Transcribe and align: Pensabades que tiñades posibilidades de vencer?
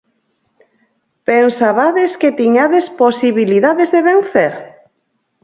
Pensabades 1.29 2.11
que 2.21 2.35
tiñades 2.41 2.85
posibilidades 3.01 3.89
de 3.95 4.01
vencer? 4.09 4.53